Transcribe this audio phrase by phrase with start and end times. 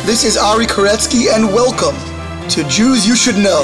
[0.00, 1.94] This is Ari Koretsky, and welcome
[2.48, 3.62] to Jews You Should Know,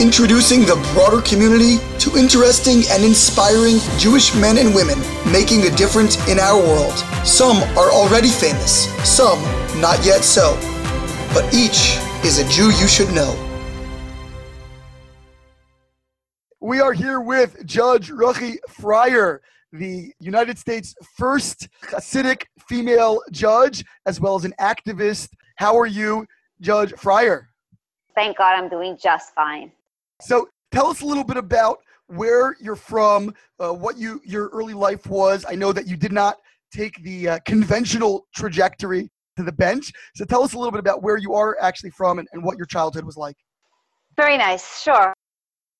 [0.00, 4.98] introducing the broader community to interesting and inspiring Jewish men and women
[5.30, 6.94] making a difference in our world.
[7.24, 9.40] Some are already famous, some
[9.80, 10.58] not yet so,
[11.32, 13.32] but each is a Jew you should know.
[16.60, 19.38] We are here with Judge Ruchi Freier,
[19.72, 25.28] the United States' first Hasidic female judge, as well as an activist.
[25.56, 26.26] How are you,
[26.60, 27.46] Judge Freier?
[28.14, 29.72] Thank God I'm doing just fine.
[30.20, 34.74] So, tell us a little bit about where you're from, uh, what you your early
[34.74, 35.44] life was.
[35.48, 36.38] I know that you did not
[36.72, 39.92] take the uh, conventional trajectory to the bench.
[40.14, 42.56] So, tell us a little bit about where you are actually from and, and what
[42.56, 43.36] your childhood was like.
[44.16, 45.12] Very nice, sure.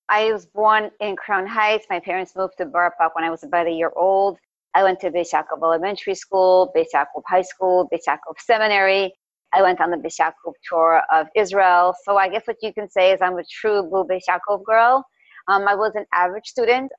[0.08, 1.86] I was born in Crown Heights.
[1.90, 4.38] My parents moved to Borough Park when I was about a year old.
[4.74, 6.86] I went to Beis Elementary School, Beis
[7.26, 8.02] High School, Beis
[8.38, 9.12] Seminary.
[9.56, 11.94] I went on the Beis Yaakov tour of Israel.
[12.04, 15.02] So I guess what you can say is I'm a true blue Beis Yaakov girl.
[15.48, 16.92] Um, I was an average student.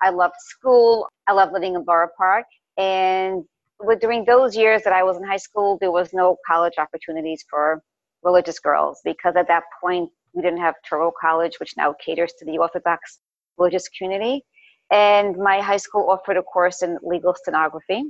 [0.00, 1.08] I loved school.
[1.26, 2.44] I loved living in Borough Park.
[2.78, 3.42] And
[3.80, 7.44] with, during those years that I was in high school, there was no college opportunities
[7.50, 7.82] for
[8.22, 12.44] religious girls because at that point we didn't have Touro College, which now caters to
[12.44, 13.18] the Orthodox
[13.58, 14.44] religious community.
[14.92, 18.04] And my high school offered a course in legal stenography,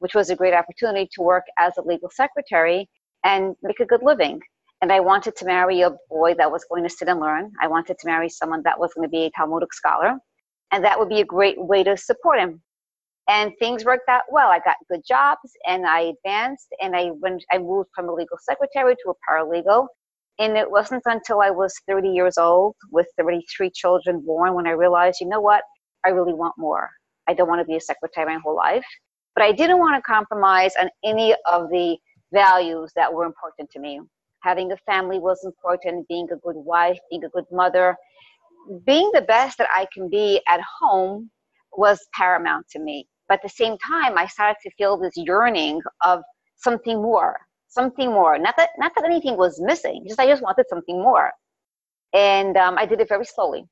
[0.00, 2.86] which was a great opportunity to work as a legal secretary
[3.26, 4.40] and make a good living.
[4.80, 7.50] And I wanted to marry a boy that was going to sit and learn.
[7.60, 10.14] I wanted to marry someone that was going to be a Talmudic scholar.
[10.70, 12.62] And that would be a great way to support him.
[13.28, 14.48] And things worked out well.
[14.48, 18.38] I got good jobs and I advanced and I went I moved from a legal
[18.40, 19.88] secretary to a paralegal
[20.38, 24.72] and it wasn't until I was 30 years old with 33 children born when I
[24.72, 25.62] realized, you know what,
[26.04, 26.88] I really want more.
[27.26, 28.86] I don't want to be a secretary my whole life.
[29.34, 31.96] But I didn't want to compromise on any of the
[32.32, 34.00] values that were important to me.
[34.42, 37.96] Having a family was important, being a good wife, being a good mother,
[38.84, 41.30] being the best that I can be at home
[41.72, 43.08] was paramount to me.
[43.28, 46.22] But at the same time, I started to feel this yearning of
[46.56, 47.36] something more
[47.76, 48.38] something more.
[48.38, 51.30] Not that not that anything was missing, just I just wanted something more.
[52.12, 53.64] And um, I did it very slowly.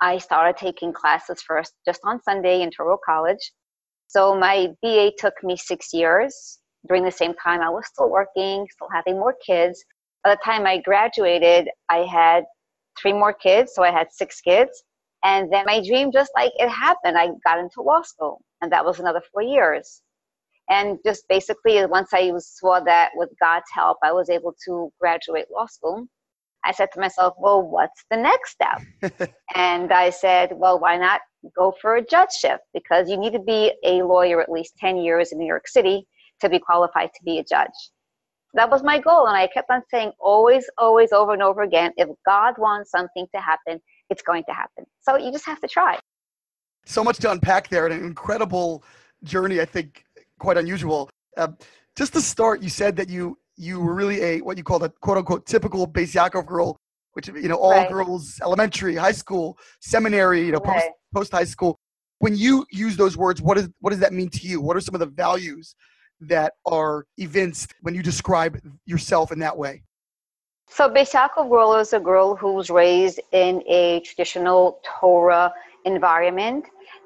[0.00, 3.44] I started taking classes first just on Sunday in Touro College.
[4.08, 6.58] So my BA took me six years.
[6.88, 9.84] During the same time, I was still working, still having more kids.
[10.24, 12.44] By the time I graduated, I had
[13.00, 14.84] three more kids, so I had six kids.
[15.24, 18.84] And then my dream, just like it happened, I got into law school, and that
[18.84, 20.02] was another four years.
[20.68, 25.46] And just basically, once I saw that with God's help, I was able to graduate
[25.52, 26.06] law school.
[26.64, 29.30] I said to myself, well, what's the next step?
[29.54, 31.20] and I said, well, why not
[31.56, 32.60] go for a judgeship?
[32.74, 36.06] Because you need to be a lawyer at least 10 years in New York City
[36.40, 37.70] to be qualified to be a judge.
[38.54, 39.26] That was my goal.
[39.26, 43.26] And I kept on saying, always, always, over and over again, if God wants something
[43.34, 44.84] to happen, it's going to happen.
[45.02, 45.98] So you just have to try.
[46.86, 48.84] So much to unpack there, and an incredible
[49.24, 50.04] journey, I think,
[50.38, 51.10] quite unusual.
[51.36, 51.48] Uh,
[51.96, 54.88] just to start, you said that you you were really a what you call a
[54.88, 56.76] quote unquote typical Beis Yaakov girl,
[57.14, 57.88] which you know all right.
[57.90, 60.82] girls, elementary, high school, seminary, you know right.
[60.82, 61.76] post post high school.
[62.18, 64.60] When you use those words, what is what does that mean to you?
[64.60, 65.74] What are some of the values
[66.20, 69.82] that are evinced when you describe yourself in that way?
[70.68, 75.52] So Beis Yaakov girl is a girl who was raised in a traditional Torah
[75.84, 76.64] environment,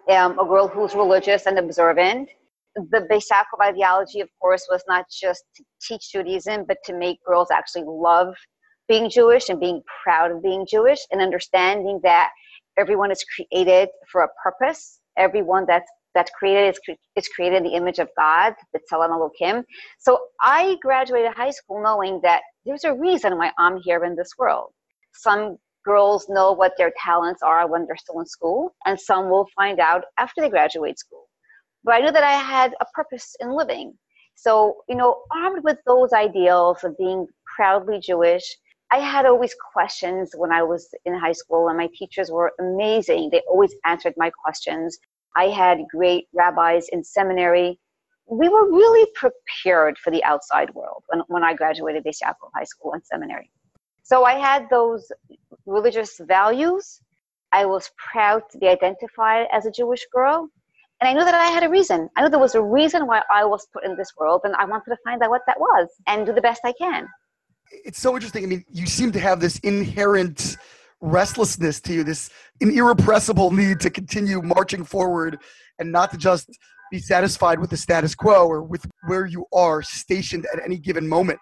[0.09, 2.31] um, a girl who's religious and observant
[2.76, 7.19] the Beis Yaakov ideology, of course, was not just to teach Judaism, but to make
[7.25, 8.34] girls actually love
[8.88, 12.31] being Jewish and being proud of being Jewish and understanding that
[12.77, 15.00] everyone is created for a purpose.
[15.16, 19.65] Everyone that's that's created is, is created in the image of God, the Tzelem Elokim.
[19.98, 24.32] So I graduated high school knowing that there's a reason why I'm here in this
[24.38, 24.72] world.
[25.15, 29.48] Some girls know what their talents are when they're still in school, and some will
[29.56, 31.26] find out after they graduate school
[31.84, 33.94] but I knew that I had a purpose in living.
[34.34, 38.45] So, you know, armed with those ideals of being proudly Jewish,
[38.92, 43.30] I had always questions when I was in high school, and my teachers were amazing.
[43.30, 44.98] They always answered my questions.
[45.36, 47.78] I had great rabbis in seminary.
[48.27, 52.65] We were really prepared for the outside world when, when I graduated Beis Yaakov High
[52.65, 53.50] School and seminary.
[54.03, 55.10] So I had those
[55.66, 57.00] religious values.
[57.53, 60.48] I was proud to be identified as a Jewish girl.
[61.00, 62.09] And I knew that I had a reason.
[62.16, 64.65] I knew there was a reason why I was put in this world, and I
[64.66, 67.09] wanted to find out what that was and do the best I can.
[67.71, 68.44] It's so interesting.
[68.44, 70.59] I mean, you seem to have this inherent
[71.00, 72.30] restlessness to you, this
[72.60, 75.38] an irrepressible need to continue marching forward
[75.78, 76.50] and not to just
[76.91, 81.08] be satisfied with the status quo or with where you are stationed at any given
[81.08, 81.38] moment.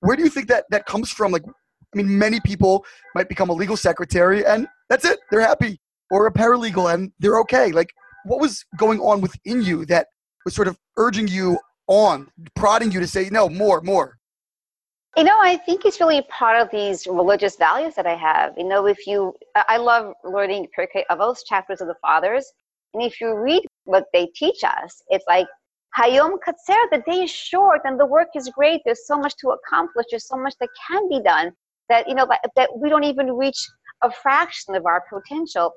[0.00, 1.32] Where do you think that that comes from?
[1.32, 2.84] Like, I mean, many people
[3.14, 5.80] might become a legal secretary and that's it, they're happy,
[6.10, 7.72] or a paralegal and they're okay.
[7.72, 7.92] Like,
[8.24, 10.08] what was going on within you that
[10.44, 14.16] was sort of urging you on, prodding you to say, no, more, more?
[15.16, 18.54] You know, I think it's really part of these religious values that I have.
[18.58, 22.52] You know, if you, I love learning Pirkei Avos chapters of the Fathers,
[22.94, 25.46] and if you read what they teach us, it's like
[25.96, 28.80] Hayom Katzer, the day is short and the work is great.
[28.84, 30.06] There's so much to accomplish.
[30.10, 31.52] There's so much that can be done
[31.88, 32.26] that, you know,
[32.56, 33.68] that we don't even reach
[34.02, 35.72] a fraction of our potential.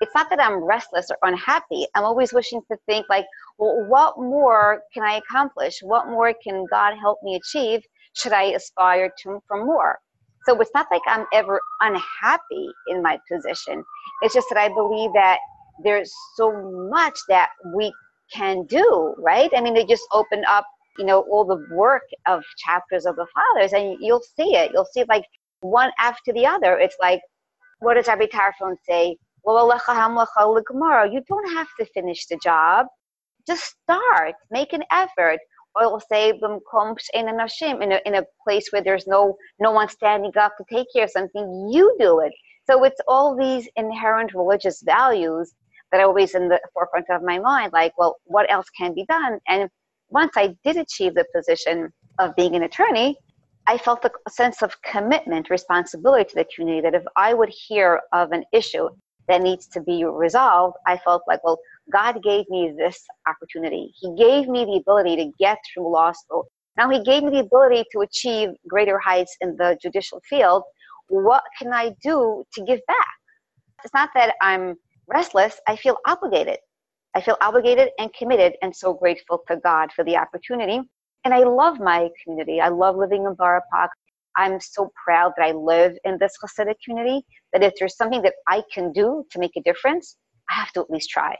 [0.00, 1.86] It's not that I'm restless or unhappy.
[1.94, 3.26] I'm always wishing to think like,
[3.58, 5.80] well, what more can I accomplish?
[5.82, 7.82] What more can God help me achieve?
[8.14, 9.98] Should I aspire to for more?
[10.46, 13.82] So it's not like I'm ever unhappy in my position.
[14.22, 15.38] It's just that I believe that
[15.82, 16.52] there's so
[16.90, 17.92] much that we
[18.32, 19.50] can do, right?
[19.56, 20.66] I mean, they just open up,
[20.98, 24.70] you know, all the work of chapters of the fathers, and you'll see it.
[24.72, 25.24] You'll see it like
[25.60, 26.78] one after the other.
[26.78, 27.20] It's like,
[27.80, 29.16] what does Rabbi Tarfon say?
[29.46, 32.86] You don't have to finish the job.
[33.46, 34.34] Just start.
[34.50, 35.38] Make an effort.
[35.74, 40.36] Or it will say in a, in a place where there's no no one standing
[40.36, 41.70] up to take care of something.
[41.72, 42.32] You do it.
[42.66, 45.54] So it's all these inherent religious values
[45.94, 49.04] that are always in the forefront of my mind like well what else can be
[49.08, 49.70] done and
[50.08, 51.88] once i did achieve the position
[52.18, 53.16] of being an attorney
[53.68, 58.00] i felt a sense of commitment responsibility to the community that if i would hear
[58.12, 58.88] of an issue
[59.28, 61.60] that needs to be resolved i felt like well
[61.92, 66.44] god gave me this opportunity he gave me the ability to get through law school
[66.76, 70.62] now he gave me the ability to achieve greater heights in the judicial field
[71.08, 73.14] what can i do to give back
[73.84, 74.76] it's not that i'm
[75.08, 76.58] restless, I feel obligated.
[77.14, 80.80] I feel obligated and committed and so grateful to God for the opportunity.
[81.24, 82.60] And I love my community.
[82.60, 83.62] I love living in Park.
[84.36, 88.34] I'm so proud that I live in this Hasidic community, that if there's something that
[88.48, 90.16] I can do to make a difference,
[90.50, 91.36] I have to at least try.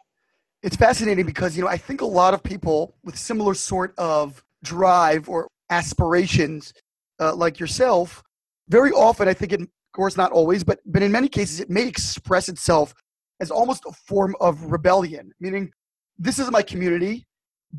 [0.65, 4.43] It's fascinating because, you know, I think a lot of people with similar sort of
[4.63, 6.73] drive or aspirations
[7.21, 8.23] uh, like yourself,
[8.71, 11.69] very often, I think, it, of course, not always, but, but in many cases, it
[11.69, 12.95] may express itself
[13.41, 15.71] as almost a form of rebellion, meaning
[16.19, 17.27] this is my community,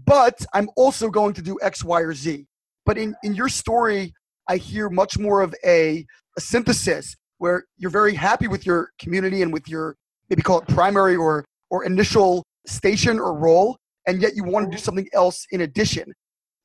[0.06, 2.46] but I'm also going to do X, Y, or Z.
[2.86, 4.14] But in, in your story,
[4.48, 6.06] I hear much more of a,
[6.38, 9.96] a synthesis where you're very happy with your community and with your
[10.30, 13.78] maybe call it primary or or initial station or role,
[14.08, 14.84] and yet you want to do mm-hmm.
[14.84, 16.14] something else in addition.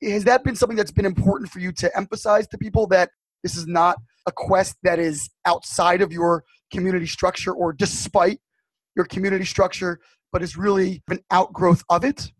[0.01, 3.09] Has that been something that's been important for you to emphasize to people that
[3.43, 8.39] this is not a quest that is outside of your community structure or despite
[8.95, 9.99] your community structure,
[10.31, 12.31] but is really an outgrowth of it?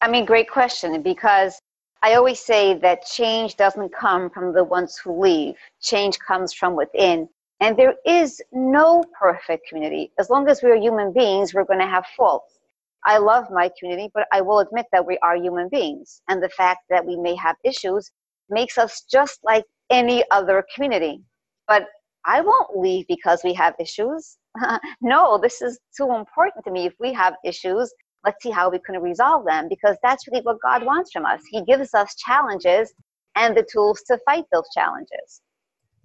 [0.00, 1.60] I mean, great question because
[2.02, 6.74] I always say that change doesn't come from the ones who leave, change comes from
[6.74, 7.28] within.
[7.60, 10.10] And there is no perfect community.
[10.18, 12.59] As long as we're human beings, we're going to have faults.
[13.04, 16.22] I love my community, but I will admit that we are human beings.
[16.28, 18.10] And the fact that we may have issues
[18.48, 21.22] makes us just like any other community.
[21.66, 21.86] But
[22.24, 24.36] I won't leave because we have issues.
[25.00, 26.86] no, this is too important to me.
[26.86, 27.92] If we have issues,
[28.24, 31.40] let's see how we can resolve them because that's really what God wants from us.
[31.50, 32.92] He gives us challenges
[33.36, 35.40] and the tools to fight those challenges.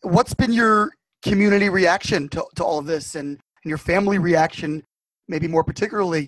[0.02, 0.92] What's been your
[1.24, 4.84] community reaction to, to all of this and, and your family reaction,
[5.28, 6.28] maybe more particularly,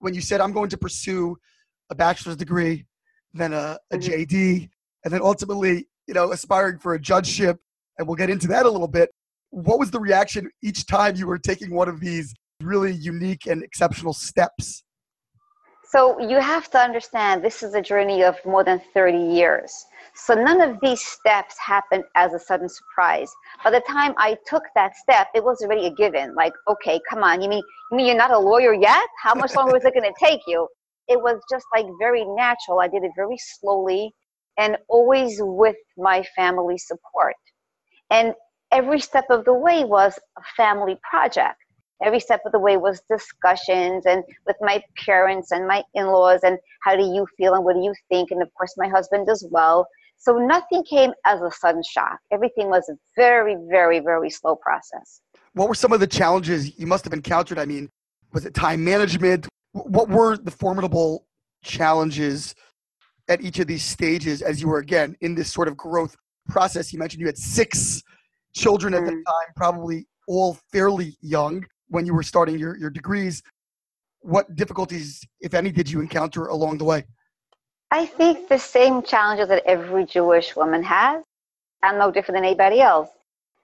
[0.00, 1.36] when you said, I'm going to pursue
[1.90, 2.86] a bachelor's degree,
[3.34, 4.10] then a, a mm-hmm.
[4.10, 4.68] JD,
[5.04, 7.58] and then ultimately, you know, aspiring for a judgeship?
[7.98, 9.10] And we'll get into that a little bit
[9.50, 13.62] what was the reaction each time you were taking one of these really unique and
[13.62, 14.84] exceptional steps?
[15.90, 19.72] So you have to understand this is a journey of more than 30 years.
[20.14, 23.32] So none of these steps happened as a sudden surprise.
[23.64, 26.34] By the time I took that step, it was already a given.
[26.34, 29.06] Like, okay, come on, you mean you mean you're not a lawyer yet?
[29.22, 30.68] How much longer is it going to take you?
[31.08, 32.80] It was just like very natural.
[32.80, 34.12] I did it very slowly
[34.58, 37.36] and always with my family support.
[38.10, 38.34] And
[38.72, 41.56] every step of the way was a family project.
[42.02, 46.58] Every step of the way was discussions and with my parents and my in-laws and
[46.82, 49.44] how do you feel and what do you think and of course my husband as
[49.50, 49.86] well.
[50.16, 52.18] So nothing came as a sudden shock.
[52.32, 55.20] Everything was a very, very, very slow process.
[55.54, 57.58] What were some of the challenges you must have encountered?
[57.58, 57.88] I mean,
[58.32, 59.48] was it time management?
[59.72, 61.26] What were the formidable
[61.64, 62.54] challenges
[63.28, 66.16] at each of these stages as you were again in this sort of growth
[66.48, 66.92] process?
[66.92, 68.02] You mentioned you had six
[68.54, 69.24] children at the mm.
[69.24, 73.42] time, probably all fairly young when you were starting your, your degrees.
[74.20, 77.04] What difficulties, if any, did you encounter along the way?
[77.90, 81.22] I think the same challenges that every Jewish woman has.
[81.82, 83.08] I'm no different than anybody else.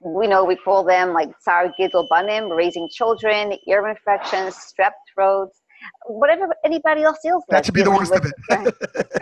[0.01, 5.61] We know we call them like tsar gidul banim, raising children, ear infections, strep throats,
[6.07, 7.55] whatever anybody else deals with.
[7.55, 8.67] That should be the worst with, of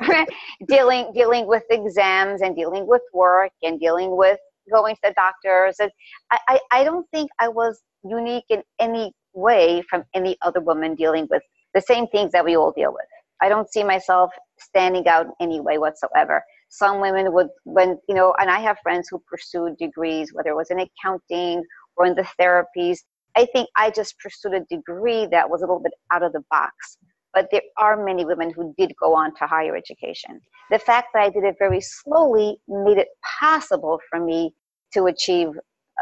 [0.09, 0.28] it.
[0.68, 4.38] dealing dealing with exams and dealing with work and dealing with
[4.72, 5.76] going to the doctors.
[5.80, 5.90] And
[6.30, 10.94] I, I, I don't think I was unique in any way from any other woman
[10.94, 11.42] dealing with
[11.74, 13.06] the same things that we all deal with.
[13.40, 16.42] I don't see myself standing out in any way whatsoever.
[16.68, 20.56] Some women would, when, you know, and I have friends who pursued degrees, whether it
[20.56, 21.62] was in accounting
[21.96, 22.98] or in the therapies.
[23.36, 26.42] I think I just pursued a degree that was a little bit out of the
[26.50, 26.98] box.
[27.34, 30.40] But there are many women who did go on to higher education.
[30.70, 33.08] The fact that I did it very slowly made it
[33.40, 34.54] possible for me
[34.94, 35.49] to achieve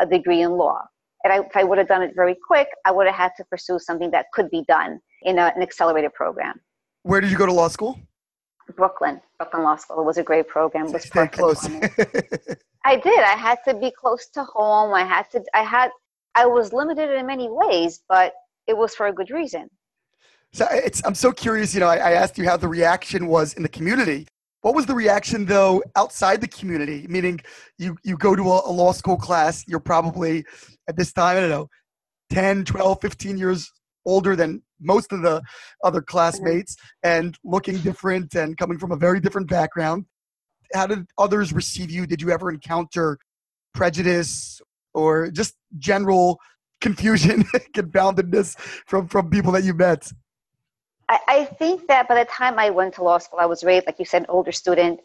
[0.01, 0.83] a degree in law.
[1.25, 3.45] And I, if I would have done it very quick, I would have had to
[3.45, 6.61] pursue something that could be done in a, an accelerated program.
[7.03, 7.99] Where did you go to law school?
[8.77, 10.01] Brooklyn, Brooklyn Law School.
[10.01, 10.87] It was a great program.
[10.87, 11.67] It was Stay close.
[12.85, 13.19] I did.
[13.19, 14.95] I had to be close to home.
[14.95, 15.43] I had to.
[15.55, 15.91] I had.
[16.35, 18.33] I was limited in many ways, but
[18.67, 19.69] it was for a good reason.
[20.53, 21.05] So it's.
[21.05, 21.75] I'm so curious.
[21.75, 24.27] You know, I, I asked you how the reaction was in the community.
[24.63, 27.07] What was the reaction though outside the community?
[27.09, 27.41] Meaning,
[27.79, 29.65] you you go to a, a law school class.
[29.67, 30.45] You're probably
[30.89, 31.37] at this time.
[31.37, 31.69] I don't know,
[32.31, 33.71] 10, 12, 15 years
[34.07, 35.43] older than most of the
[35.85, 40.07] other classmates and looking different and coming from a very different background.
[40.73, 42.07] How did others receive you?
[42.07, 43.19] Did you ever encounter
[43.75, 44.61] prejudice
[44.95, 46.39] or just general
[46.81, 47.43] confusion,
[47.75, 50.11] confoundedness from, from people that you met?
[51.11, 53.87] I, I think that by the time I went to law school, I was raised,
[53.87, 55.01] like you said, an older student.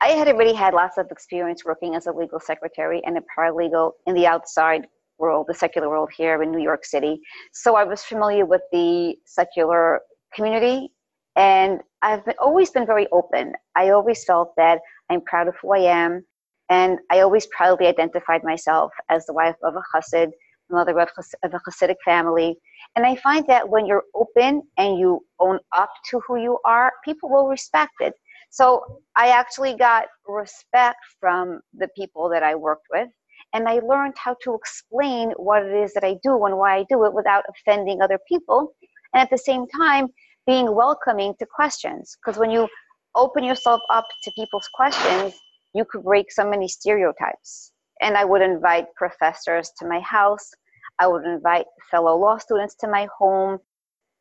[0.00, 3.92] I had already had lots of experience working as a legal secretary and a paralegal
[4.06, 4.86] in the outside
[5.18, 7.20] world, the secular world here in New York City.
[7.52, 10.00] So I was familiar with the secular
[10.34, 10.88] community
[11.36, 13.52] and I've been, always been very open.
[13.76, 16.24] I always felt that I'm proud of who I am
[16.70, 20.30] and I always proudly identified myself as the wife of a chassid,
[20.70, 22.56] mother of, of uh, a chassidic family.
[22.96, 26.92] And I find that when you're open and you own up to who you are,
[27.04, 28.14] people will respect it.
[28.50, 33.08] So I actually got respect from the people that I worked with
[33.52, 36.84] and I learned how to explain what it is that I do and why I
[36.88, 38.74] do it without offending other people.
[39.12, 40.08] And at the same time,
[40.46, 42.16] being welcoming to questions.
[42.24, 42.68] Because when you
[43.16, 45.34] open yourself up to people's questions,
[45.74, 47.69] you could break so many stereotypes.
[48.00, 50.50] And I would invite professors to my house.
[50.98, 53.58] I would invite fellow law students to my home.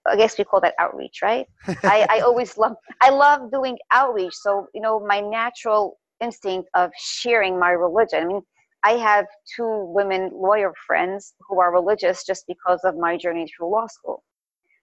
[0.05, 1.45] I guess we call that outreach, right?
[1.67, 4.33] I, I always love I love doing outreach.
[4.33, 8.23] So, you know, my natural instinct of sharing my religion.
[8.23, 8.41] I mean,
[8.83, 13.71] I have two women lawyer friends who are religious just because of my journey through
[13.71, 14.23] law school.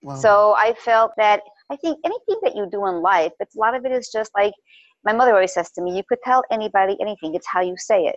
[0.03, 0.17] Wow.
[0.17, 3.75] So I felt that I think anything that you do in life, it's a lot
[3.75, 4.53] of it is just like
[5.05, 8.05] my mother always says to me, you could tell anybody anything, it's how you say
[8.05, 8.17] it.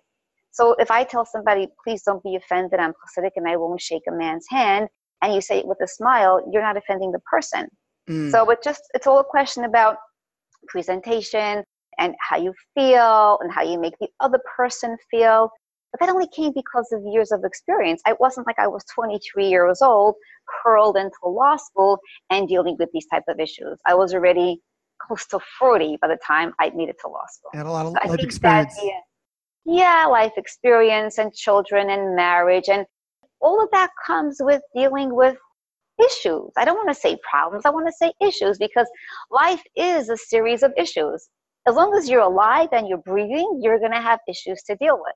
[0.52, 4.04] So if I tell somebody, please don't be offended, I'm Hasidic and I won't shake
[4.08, 4.88] a man's hand,
[5.22, 7.68] and you say it with a smile, you're not offending the person.
[8.10, 8.32] Mm.
[8.32, 9.98] So it just it's all a question about
[10.68, 11.64] presentation
[11.98, 15.50] and how you feel and how you make the other person feel.
[15.92, 18.02] But that only came because of years of experience.
[18.08, 20.16] It wasn't like I was 23 years old,
[20.64, 23.80] hurled into law school and dealing with these type of issues.
[23.88, 24.62] I was already
[25.02, 27.52] close to 40 by the time I made it to law school.
[27.54, 28.76] And a lot of so life experience.
[28.76, 29.00] That, yeah,
[29.78, 32.86] life experience and children and marriage and
[33.42, 35.38] all of that comes with dealing with
[36.00, 36.52] issues.
[36.58, 38.88] I don't want to say problems, I want to say issues because
[39.32, 41.30] life is a series of issues.
[41.68, 44.98] As long as you're alive and you're breathing, you're going to have issues to deal
[44.98, 45.16] with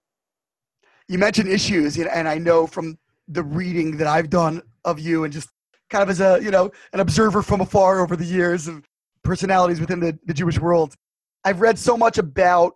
[1.07, 5.33] you mentioned issues, and I know from the reading that I've done of you, and
[5.33, 5.49] just
[5.89, 8.87] kind of as a you know an observer from afar over the years of
[9.23, 10.95] personalities within the, the Jewish world,
[11.43, 12.73] I've read so much about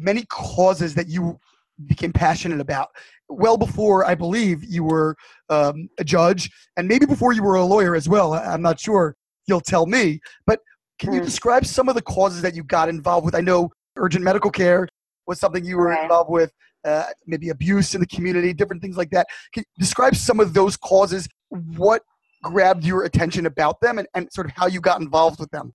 [0.00, 1.38] many causes that you
[1.86, 2.88] became passionate about.
[3.28, 5.16] Well before I believe you were
[5.48, 8.34] um, a judge, and maybe before you were a lawyer as well.
[8.34, 9.16] I'm not sure.
[9.46, 10.20] You'll tell me.
[10.46, 10.60] But
[10.98, 11.24] can you hmm.
[11.24, 13.34] describe some of the causes that you got involved with?
[13.34, 14.88] I know urgent medical care
[15.26, 16.02] was something you were right.
[16.02, 16.52] involved with
[16.84, 19.26] uh, maybe abuse in the community, different things like that.
[19.52, 21.28] Can you describe some of those causes?
[21.48, 22.02] What
[22.42, 25.72] grabbed your attention about them and, and sort of how you got involved with them?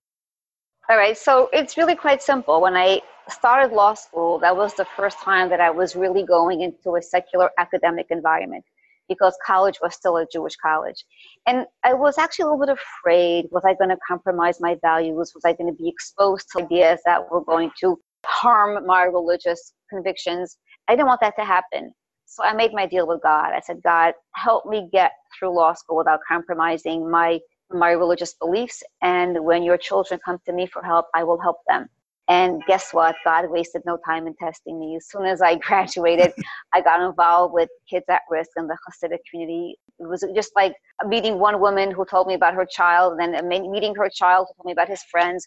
[0.88, 2.60] All right, so it's really quite simple.
[2.60, 6.60] When I started law school, that was the first time that I was really going
[6.60, 8.64] into a secular academic environment
[9.08, 11.04] because college was still a Jewish college.
[11.44, 15.32] And I was actually a little bit afraid was I going to compromise my values?
[15.34, 19.72] Was I going to be exposed to ideas that were going to harm my religious
[19.90, 20.56] convictions?
[20.86, 21.92] I didn't want that to happen.
[22.26, 23.52] So I made my deal with God.
[23.52, 27.40] I said, God, help me get through law school without compromising my
[27.70, 28.82] my religious beliefs.
[29.02, 31.88] And when your children come to me for help, I will help them.
[32.28, 33.14] And guess what?
[33.24, 34.96] God wasted no time in testing me.
[34.96, 36.32] As soon as I graduated,
[36.72, 39.76] I got involved with kids at risk in the Hasidic community.
[39.98, 40.74] It was just like
[41.06, 44.62] meeting one woman who told me about her child, and then meeting her child who
[44.62, 45.46] told me about his friends.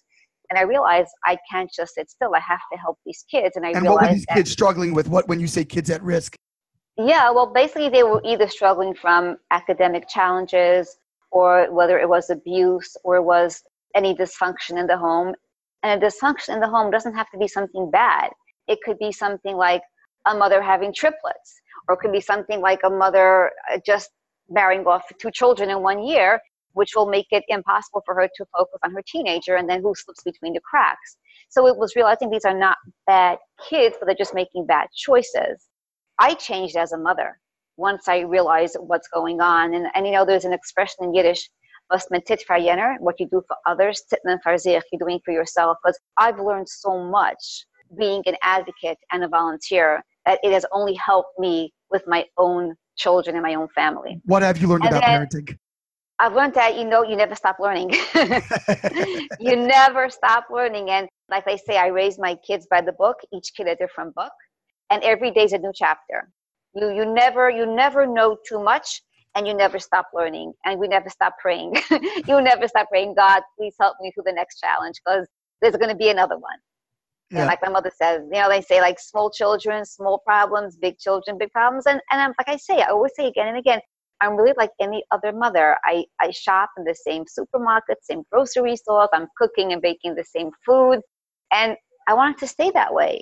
[0.50, 2.34] And I realized I can't just sit still.
[2.34, 3.56] I have to help these kids.
[3.56, 5.08] And I and realized what were these kids struggling with?
[5.08, 6.36] What when you say kids at risk?
[6.98, 10.98] Yeah, well, basically, they were either struggling from academic challenges,
[11.32, 13.62] or whether it was abuse, or it was
[13.96, 15.34] any dysfunction in the home.
[15.84, 18.32] And a dysfunction in the home doesn't have to be something bad.
[18.68, 19.82] It could be something like
[20.28, 24.10] a mother having triplets, or it could be something like a mother uh, just
[24.50, 26.40] marrying off two children in one year,
[26.74, 29.94] which will make it impossible for her to focus on her teenager, and then who
[29.96, 31.18] slips between the cracks.
[31.50, 33.38] So it was realizing these are not bad
[33.70, 35.68] kids, but they're just making bad choices.
[36.20, 37.40] I changed as a mother
[37.80, 39.74] once I realize what's going on.
[39.74, 41.50] And, and you know, there's an expression in Yiddish,
[41.90, 45.78] was man tit jener, what you do for others, you're doing for yourself.
[45.82, 47.66] Because I've learned so much
[47.98, 52.76] being an advocate and a volunteer that it has only helped me with my own
[52.98, 54.22] children and my own family.
[54.26, 55.58] What have you learned And about parenting?
[56.20, 57.92] I've learned that you know you never stop learning.
[59.40, 60.90] you never stop learning.
[60.90, 64.14] And like I say, I raise my kids by the book, each kid a different
[64.16, 64.34] book,
[64.90, 66.30] and every day's a new chapter.
[66.76, 69.02] You you never you never know too much
[69.36, 71.76] and you never stop learning and we never stop praying.
[72.28, 75.28] you never stop praying, God, please help me through the next challenge because
[75.62, 76.58] there's gonna be another one.
[77.32, 77.46] Yeah.
[77.46, 81.38] Like my mother says, you know, they say like small children, small problems, big children,
[81.38, 81.86] big problems.
[81.86, 83.80] And, and I'm, like I say, I always say again and again,
[84.22, 85.78] I'm really like any other mother.
[85.86, 89.10] I, I shop in the same supermarket, same grocery stores.
[89.14, 91.02] I'm cooking and baking the same food.
[91.54, 93.22] And I want it to stay that way.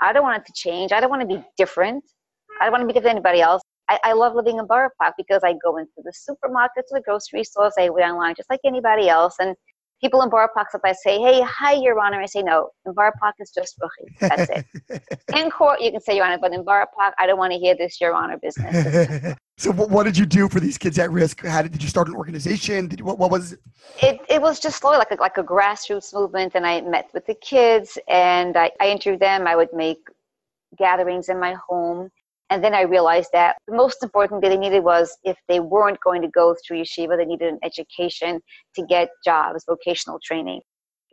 [0.00, 0.92] I don't want it to change.
[0.92, 2.04] I don't want to be different.
[2.60, 3.62] I don't want to be different than anybody else.
[3.88, 7.44] I, I love living in Borough Park because I go into the supermarkets, the grocery
[7.44, 9.36] stores, I wait online just like anybody else.
[9.38, 9.54] And
[10.00, 12.20] people in Borough Park sometimes say, hey, hi, Your Honor.
[12.20, 14.18] I say, no, in Borough Park it's just Ruchi.
[14.20, 14.50] That's
[14.90, 15.02] it.
[15.36, 17.58] in court, you can say Your Honor, but in Borough Park, I don't want to
[17.58, 19.34] hear this Your Honor business.
[19.58, 21.44] so what, what did you do for these kids at risk?
[21.44, 22.88] How did, did you start an organization?
[22.88, 23.52] Did, what, what was
[24.02, 27.26] it, it was just slowly like a, like a grassroots movement, and I met with
[27.26, 29.46] the kids and I, I interviewed them.
[29.46, 29.98] I would make
[30.76, 32.10] gatherings in my home.
[32.54, 35.98] And then I realized that the most important thing they needed was if they weren't
[36.04, 38.40] going to go through yeshiva, they needed an education
[38.76, 40.60] to get jobs, vocational training.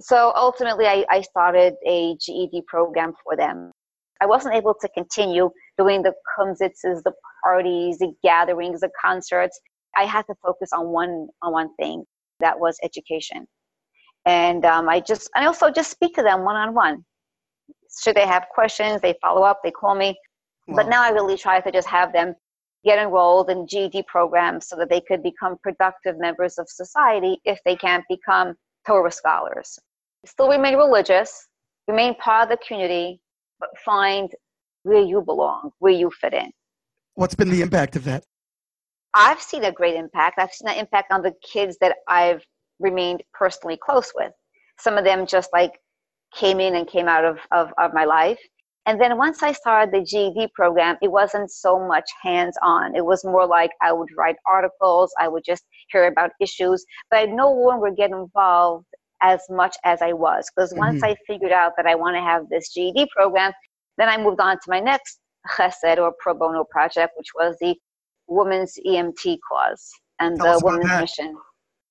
[0.01, 3.71] So ultimately, I, I started a GED program for them.
[4.21, 5.49] I wasn't able to continue
[5.79, 9.59] doing the kumsitzes, the parties, the gatherings, the concerts.
[9.97, 12.03] I had to focus on one on one thing.
[12.39, 13.47] That was education.
[14.27, 17.03] And um, I just, I also just speak to them one on one.
[17.99, 20.15] Should they have questions, they follow up, they call me.
[20.67, 22.35] But now I really try to just have them
[22.83, 27.59] get enrolled in GED programs so that they could become productive members of society if
[27.65, 28.55] they can't become
[28.87, 29.77] Torah scholars.
[30.25, 31.47] Still remain religious,
[31.87, 33.19] remain part of the community,
[33.59, 34.31] but find
[34.83, 36.51] where you belong, where you fit in.
[37.15, 38.23] what's been the impact of that?
[39.13, 40.39] I've seen a great impact.
[40.39, 42.43] I've seen an impact on the kids that I've
[42.79, 44.31] remained personally close with.
[44.79, 45.73] Some of them just like
[46.33, 48.39] came in and came out of, of, of my life.
[48.87, 52.95] And then once I started the GED program, it wasn't so much hands on.
[52.95, 57.19] It was more like I would write articles, I would just hear about issues, but
[57.19, 58.87] I no longer get involved
[59.21, 60.49] as much as I was.
[60.55, 63.51] Because once I figured out that I want to have this GED program,
[63.97, 65.19] then I moved on to my next
[65.55, 67.75] chesed or pro bono project, which was the
[68.27, 71.01] Women's EMT cause and Tell the Women's.
[71.01, 71.35] Mission.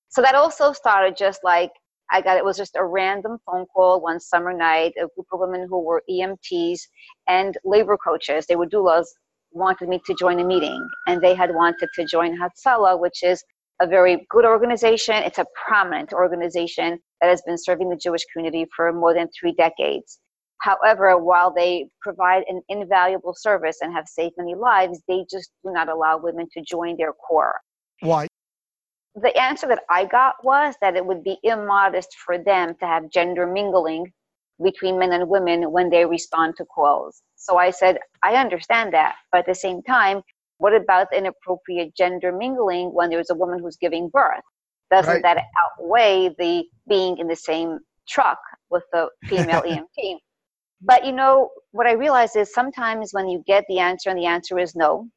[0.09, 1.71] So that also started just like
[2.11, 4.93] I got it was just a random phone call one summer night.
[4.97, 6.81] A group of women who were EMTs
[7.27, 9.05] and labor coaches, they were doulas,
[9.51, 13.43] wanted me to join a meeting, and they had wanted to join Hatzalah, which is
[13.81, 15.15] a very good organization.
[15.15, 19.53] It's a prominent organization that has been serving the Jewish community for more than three
[19.53, 20.19] decades.
[20.59, 25.71] However, while they provide an invaluable service and have saved many lives, they just do
[25.71, 27.59] not allow women to join their corps
[28.01, 28.27] Why?
[29.15, 33.11] The answer that I got was that it would be immodest for them to have
[33.11, 34.11] gender mingling
[34.63, 37.21] between men and women when they respond to calls.
[37.35, 40.21] So I said, I understand that, but at the same time,
[40.59, 44.43] what about the inappropriate gender mingling when there's a woman who's giving birth?
[44.91, 45.23] Doesn't Right.
[45.23, 50.17] that outweigh the being in the same truck with the female EMT?
[50.81, 54.25] But you know, what I realize is sometimes when you get the answer and the
[54.25, 55.07] answer is no,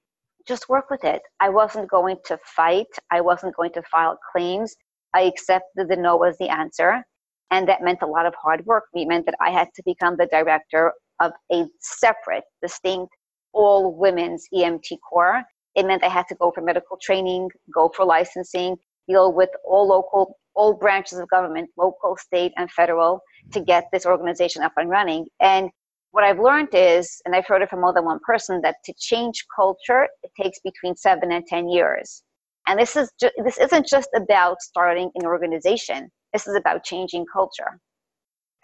[0.46, 1.22] just work with it.
[1.40, 2.86] I wasn't going to fight.
[3.10, 4.74] I wasn't going to file claims.
[5.14, 7.02] I accepted the no as the answer.
[7.50, 8.84] And that meant a lot of hard work.
[8.94, 13.12] It meant that I had to become the director of a separate, distinct,
[13.52, 15.42] all women's EMT corps.
[15.74, 18.76] It meant I had to go for medical training, go for licensing,
[19.08, 23.20] deal with all local all branches of government, local, state, and federal,
[23.52, 25.26] to get this organization up and running.
[25.40, 25.70] And
[26.14, 28.94] what I've learned is, and I've heard it from more than one person, that to
[28.96, 32.22] change culture, it takes between seven and 10 years.
[32.68, 37.26] And this, is ju- this isn't just about starting an organization, this is about changing
[37.32, 37.80] culture.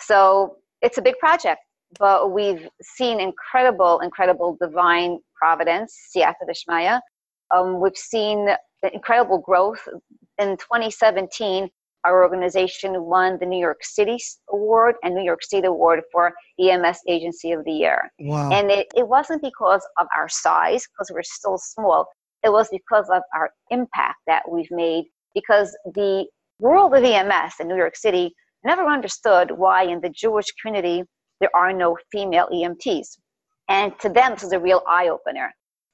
[0.00, 1.60] So it's a big project,
[1.98, 7.00] but we've seen incredible, incredible divine providence, siyata dishmaya.
[7.52, 8.46] Um, we've seen
[8.92, 9.82] incredible growth.
[10.38, 11.68] In 2017,
[12.04, 14.18] our organization won the New York City
[14.50, 18.10] Award and New York State Award for EMS Agency of the Year.
[18.20, 18.50] Wow.
[18.50, 22.06] And it, it wasn't because of our size, because we're still small.
[22.42, 26.26] It was because of our impact that we've made, because the
[26.58, 28.32] world of EMS in New York City
[28.64, 31.04] never understood why in the Jewish community
[31.40, 33.18] there are no female EMTs.
[33.68, 35.52] And to them, this is a real eye opener.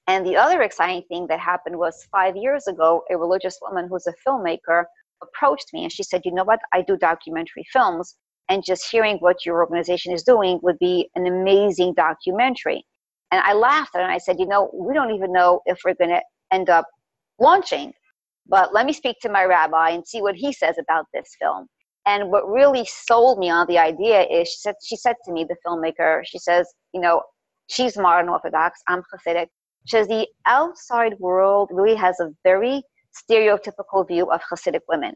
[0.09, 4.07] And the other exciting thing that happened was five years ago, a religious woman who's
[4.07, 4.85] a filmmaker
[5.23, 6.61] approached me and she said, You know what?
[6.73, 8.17] I do documentary films,
[8.49, 12.85] and just hearing what your organization is doing would be an amazing documentary.
[13.33, 16.11] And I laughed and I said, You know, we don't even know if we're going
[16.11, 16.87] to end up
[17.39, 17.93] launching,
[18.49, 21.67] but let me speak to my rabbi and see what he says about this film.
[22.07, 25.45] And what really sold me on the idea is she said, she said to me,
[25.45, 27.23] the filmmaker, she says, You know,
[27.69, 29.49] she's modern Orthodox, I'm Hasidic.
[29.87, 32.83] She says, The outside world really has a very
[33.31, 35.15] stereotypical view of Hasidic women.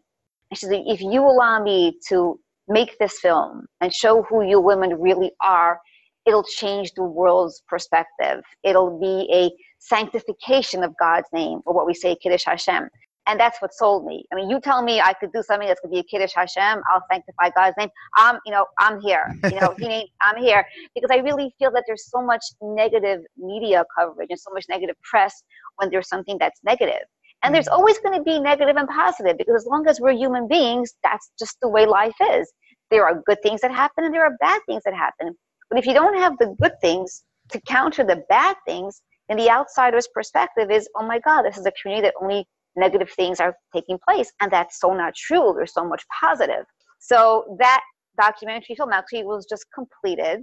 [0.51, 4.61] And she said, if you allow me to make this film and show who you
[4.61, 5.81] women really are,
[6.27, 8.43] it'll change the world's perspective.
[8.63, 12.89] It'll be a sanctification of God's name, or what we say, Kiddush Hashem.
[13.27, 14.25] And that's what sold me.
[14.33, 16.33] I mean, you tell me I could do something that's going to be a Kiddush
[16.35, 17.91] Hashem, I'll sanctify God's name.
[18.17, 19.35] I'm, you know, I'm here.
[19.45, 19.75] You know,
[20.21, 24.51] I'm here because I really feel that there's so much negative media coverage and so
[24.53, 25.43] much negative press
[25.77, 27.03] when there's something that's negative.
[27.43, 30.47] And there's always going to be negative and positive because as long as we're human
[30.47, 32.53] beings, that's just the way life is.
[32.91, 35.35] There are good things that happen and there are bad things that happen.
[35.71, 39.49] But if you don't have the good things to counter the bad things, then the
[39.49, 42.45] outsider's perspective is, oh my God, this is a community that only
[42.77, 44.33] negative things are taking place.
[44.41, 45.53] And that's so not true.
[45.57, 46.65] There's so much positive.
[46.99, 47.81] So that
[48.21, 50.43] documentary film actually was just completed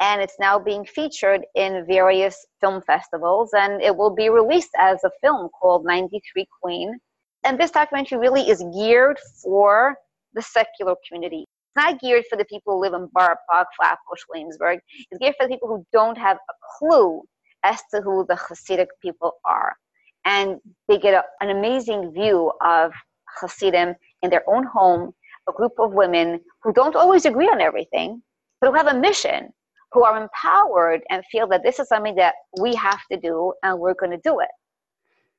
[0.00, 5.02] and it's now being featured in various film festivals and it will be released as
[5.04, 6.98] a film called 93 queen
[7.44, 9.96] and this documentary really is geared for
[10.34, 14.22] the secular community it's not geared for the people who live in Borough Park, Flatbush,
[14.30, 14.80] Williamsburg.
[15.10, 17.22] It's geared for the people who don't have a clue
[17.62, 19.76] as to who the Hasidic people are.
[20.24, 22.92] And they get a, an amazing view of
[23.40, 25.12] Hasidim in their own home,
[25.48, 28.22] a group of women who don't always agree on everything,
[28.60, 29.50] but who have a mission
[29.92, 33.78] who are empowered and feel that this is something that we have to do and
[33.78, 34.48] we're going to do it.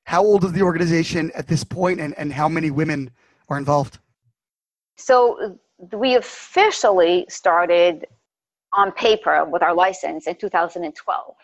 [0.04, 3.12] How old is the organization at this point and, and how many women
[3.48, 4.00] are involved?
[4.96, 5.60] So
[5.94, 8.06] we officially started
[8.74, 11.36] on paper with our license in 2012.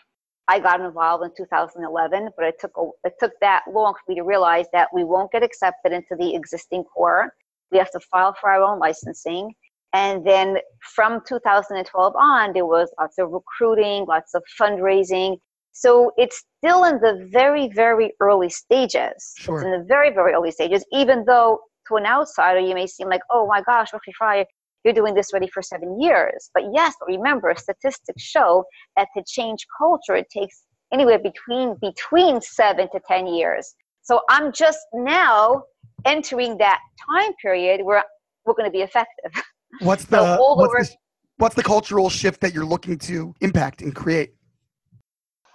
[0.48, 4.14] I got involved in 2011, but it took a, it took that long for me
[4.16, 7.32] to realize that we won't get accepted into the existing corps.
[7.72, 9.54] We have to file for our own licensing,
[9.92, 10.58] and then
[10.94, 15.38] from 2012 on, there was lots of recruiting, lots of fundraising.
[15.72, 19.34] So it's still in the very, very early stages.
[19.36, 19.56] Sure.
[19.56, 23.08] It's in the very, very early stages, even though to an outsider, you may seem
[23.08, 24.44] like, oh my gosh, Ruchi Freier,
[24.84, 26.50] you're doing this already for seven years.
[26.54, 28.64] But yes, remember, statistics show
[28.96, 33.74] that to change culture, it takes anywhere between between seven to ten years.
[34.02, 35.64] So I'm just now
[36.04, 38.04] entering that time period where
[38.44, 39.32] we're going to be effective.
[39.80, 40.96] What's the, so what's, the
[41.38, 44.34] what's the cultural shift that you're looking to impact and create?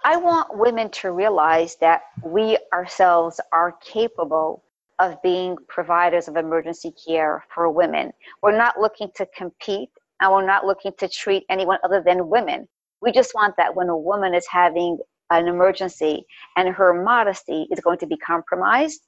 [0.04, 4.64] I want women to realize that we ourselves are capable
[4.98, 8.12] of being providers of emergency care for women.
[8.42, 12.68] We're not looking to compete and we're not looking to treat anyone other than women.
[13.00, 14.98] We just want that when a woman is having
[15.30, 16.24] an emergency
[16.56, 19.00] and her modesty is going to be compromised,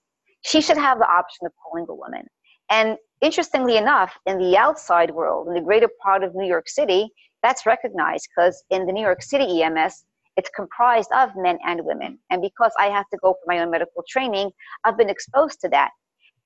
[0.42, 2.26] she should have the option of calling a woman.
[2.70, 7.08] And interestingly enough, in the outside world, in the greater part of New York City,
[7.42, 10.04] that's recognized because in the New York City EMS,
[10.36, 12.18] it's comprised of men and women.
[12.30, 14.50] And because I have to go for my own medical training,
[14.84, 15.90] I've been exposed to that.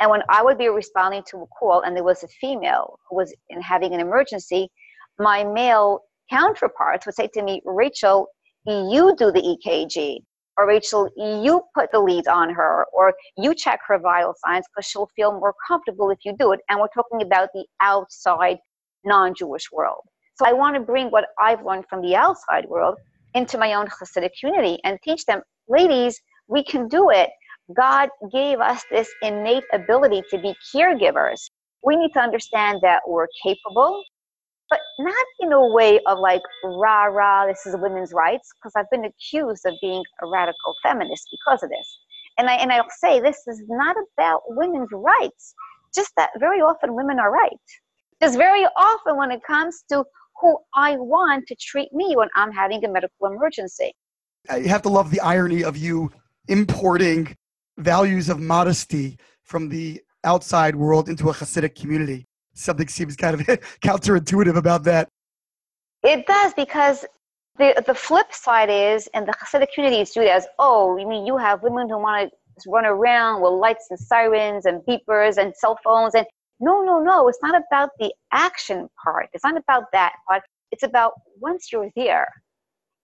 [0.00, 3.16] And when I would be responding to a call and there was a female who
[3.16, 4.68] was in having an emergency,
[5.18, 8.28] my male counterparts would say to me, Rachel,
[8.66, 10.18] you do the EKG
[10.58, 14.86] or Rachel, you put the leads on her, or you check her vital signs because
[14.90, 16.60] she'll feel more comfortable if you do it.
[16.68, 18.58] And we're talking about the outside
[19.04, 20.02] non Jewish world.
[20.34, 22.96] So I want to bring what I've learned from the outside world
[23.34, 27.30] into my own Hasidic community and teach them, ladies, we can do it.
[27.76, 31.50] God gave us this innate ability to be caregivers.
[31.84, 34.02] we need to understand that we're capable,
[34.70, 38.90] but not in a way of like, rah, rah, this is women's rights, because I've
[38.90, 41.98] been accused of being a radical feminist because of this.
[42.38, 45.54] And, I, and I'll say this is not about women's rights,
[45.94, 47.52] just that very often women are right.
[48.18, 50.04] Because very often when it comes to
[50.40, 53.92] who I want to treat me when I'm having a medical emergency.
[54.56, 56.10] you have to love the irony of you
[56.48, 57.36] importing
[57.78, 62.27] values of modesty from the outside world into a Hasidic community.
[62.58, 63.46] Something seems kind of
[63.84, 65.08] counterintuitive about that.
[66.02, 67.04] It does because
[67.58, 71.26] the the flip side is, and the Hasidic community is viewed as, oh, you mean
[71.26, 75.54] you have women who want to run around with lights and sirens and beepers and
[75.56, 76.26] cell phones and
[76.60, 77.28] no, no, no.
[77.28, 79.28] It's not about the action part.
[79.32, 80.42] It's not about that part.
[80.72, 82.26] It's about once you're there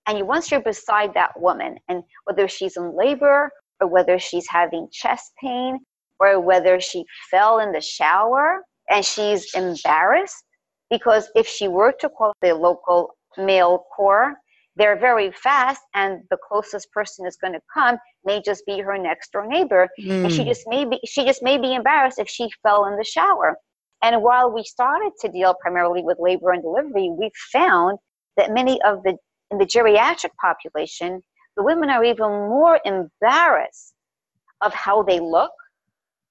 [0.07, 4.47] and you once you're beside that woman and whether she's in labor or whether she's
[4.49, 5.79] having chest pain
[6.19, 10.45] or whether she fell in the shower and she's embarrassed
[10.91, 14.35] because if she were to call the local male corps
[14.77, 18.99] they're very fast and the closest person is going to come may just be her
[18.99, 20.25] next door neighbor mm.
[20.25, 20.49] and she hmm.
[20.49, 23.57] just may be she just may be embarrassed if she fell in the shower
[24.03, 27.99] and while we started to deal primarily with labor and delivery we found
[28.37, 29.17] that many of the
[29.51, 31.23] in the geriatric population
[31.57, 33.95] the women are even more embarrassed
[34.61, 35.53] of how they look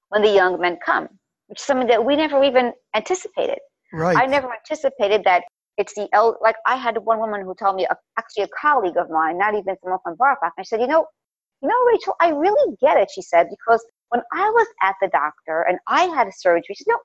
[0.09, 1.07] when the young men come
[1.47, 3.59] which is something that we never even anticipated
[3.91, 5.43] right i never anticipated that
[5.77, 9.09] it's the el- like I had one woman who told me, actually a colleague of
[9.09, 10.53] mine, not even from Oakland Borough Park.
[10.57, 11.05] I said, you know,
[11.61, 13.09] you know, Rachel, I really get it.
[13.13, 16.83] She said because when I was at the doctor and I had a surgery, she
[16.83, 16.99] said, no,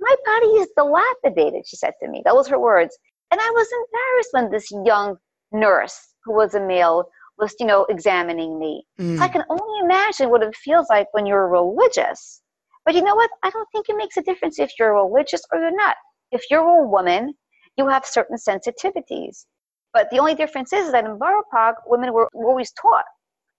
[0.00, 1.66] my body is dilapidated.
[1.66, 2.96] She said to me, that was her words,
[3.30, 5.16] and I was embarrassed when this young
[5.52, 8.86] nurse who was a male was, you know, examining me.
[8.98, 9.18] Mm.
[9.18, 12.40] So I can only imagine what it feels like when you're religious.
[12.84, 13.30] But you know what?
[13.42, 15.96] I don't think it makes a difference if you're religious or you're not.
[16.30, 17.34] If you're a woman
[17.76, 19.46] you have certain sensitivities.
[19.92, 21.18] But the only difference is that in
[21.50, 23.04] Park, women were always taught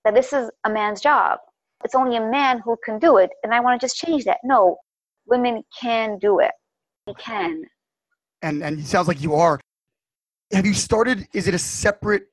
[0.04, 1.40] that this is a man's job.
[1.84, 3.30] It's only a man who can do it.
[3.44, 4.40] And I want to just change that.
[4.44, 4.78] No,
[5.28, 6.52] women can do it.
[7.08, 7.64] We can.
[8.42, 9.60] And and it sounds like you are.
[10.52, 11.28] Have you started?
[11.34, 12.24] Is it a separate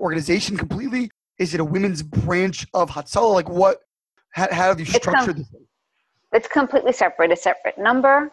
[0.00, 1.10] organization completely?
[1.38, 3.34] Is it a women's branch of Hatzalah?
[3.34, 3.78] Like what?
[4.30, 5.65] How, how have you um, structured com- this?
[6.36, 7.32] It's completely separate.
[7.32, 8.30] A separate number,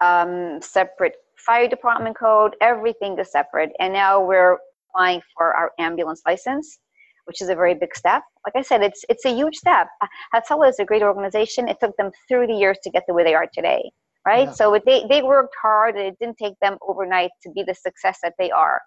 [0.00, 3.72] um, separate fire department code, everything is separate.
[3.80, 6.78] And now we're applying for our ambulance license,
[7.24, 8.22] which is a very big step.
[8.46, 9.88] Like I said, it's it's a huge step.
[10.32, 11.66] Hatzalah is a great organization.
[11.66, 13.90] It took them 30 years to get to where they are today,
[14.24, 14.46] right?
[14.46, 14.52] Yeah.
[14.52, 15.96] So they, they worked hard.
[15.96, 18.80] And it didn't take them overnight to be the success that they are.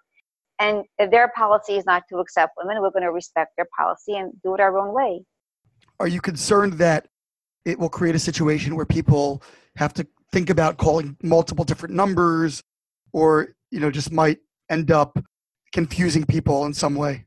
[0.58, 4.16] And if their policy is not to accept women, we're going to respect their policy
[4.16, 5.26] and do it our own way.
[6.00, 7.08] Are you concerned that
[7.66, 9.42] it will create a situation where people
[9.76, 12.62] have to think about calling multiple different numbers
[13.12, 14.38] or you know just might
[14.70, 15.18] end up
[15.72, 17.26] confusing people in some way.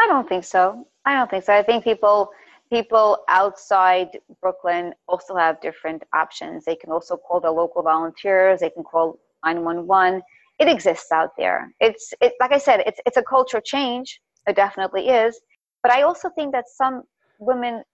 [0.00, 0.88] I don't think so.
[1.04, 1.54] I don't think so.
[1.54, 2.30] I think people
[2.70, 6.64] people outside brooklyn also have different options.
[6.64, 8.60] They can also call the local volunteers.
[8.60, 10.22] They can call 911
[10.58, 11.72] it exists out there.
[11.78, 14.20] It's it, like i said it's, it's a culture change.
[14.46, 15.38] It definitely is.
[15.82, 17.02] But i also think that some
[17.38, 17.84] women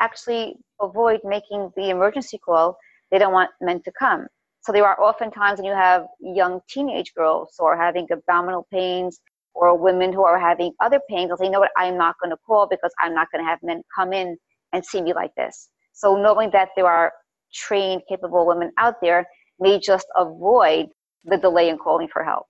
[0.00, 2.76] actually avoid making the emergency call
[3.10, 4.26] they don't want men to come.
[4.60, 8.66] So there are often times when you have young teenage girls who are having abdominal
[8.70, 9.20] pains
[9.54, 11.28] or women who are having other pains.
[11.28, 13.48] They'll say, you know what, I'm not going to call because I'm not going to
[13.48, 14.36] have men come in
[14.72, 15.70] and see me like this.
[15.92, 17.12] So knowing that there are
[17.54, 19.26] trained, capable women out there
[19.58, 20.86] may just avoid
[21.24, 22.46] the delay in calling for help.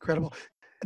[0.00, 0.34] Incredible.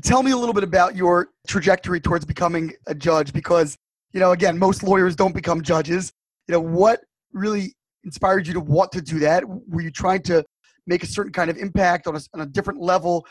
[0.02, 3.76] Tell me a little bit about your trajectory towards becoming a judge because,
[4.16, 6.10] you know, again, most lawyers don't become judges.
[6.48, 7.02] You know, what
[7.34, 9.44] really inspired you to want to do that?
[9.46, 10.42] Were you trying to
[10.86, 13.26] make a certain kind of impact on a, on a different level?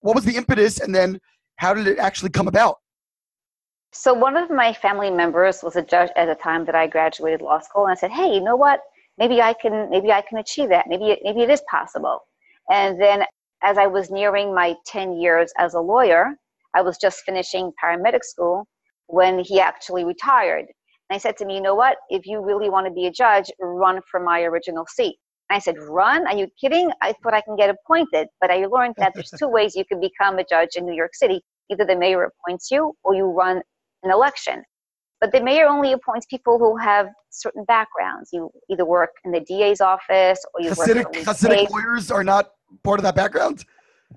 [0.00, 1.20] What was the impetus, and then
[1.56, 2.76] how did it actually come about?
[3.92, 7.42] So one of my family members was a judge at the time that I graduated
[7.42, 8.80] law school, and I said, "Hey, you know what?
[9.18, 9.90] Maybe I can.
[9.90, 10.86] Maybe I can achieve that.
[10.88, 12.20] Maybe maybe it is possible."
[12.70, 13.26] And then,
[13.62, 16.34] as I was nearing my ten years as a lawyer,
[16.74, 18.66] I was just finishing paramedic school
[19.10, 20.66] when he actually retired.
[21.08, 21.96] And I said to me, you know what?
[22.08, 25.16] If you really want to be a judge, run for my original seat.
[25.48, 26.26] And I said, run?
[26.28, 26.90] Are you kidding?
[27.02, 28.28] I thought I can get appointed.
[28.40, 31.14] But I learned that there's two ways you can become a judge in New York
[31.14, 31.42] City.
[31.70, 33.60] Either the mayor appoints you or you run
[34.04, 34.62] an election.
[35.20, 38.30] But the mayor only appoints people who have certain backgrounds.
[38.32, 42.52] You either work in the DA's office or you Hasidic, work Hasidic lawyers are not
[42.84, 43.64] part of that background?